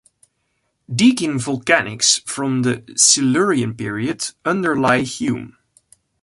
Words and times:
Deakin 0.91 1.35
Volcanics 1.37 2.27
from 2.27 2.63
the 2.63 2.81
Silurian 2.97 3.75
period 3.77 4.29
underlie 4.43 5.03
Hume. 5.03 5.55